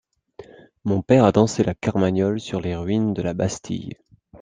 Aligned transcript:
Mon 0.83 1.03
père 1.03 1.25
a 1.25 1.31
dansé 1.31 1.63
la 1.63 1.75
carmagnole 1.75 2.39
sur 2.39 2.59
les 2.59 2.75
ruines 2.75 3.13
de 3.13 3.21
la 3.21 3.35
Bastille! 3.35 3.97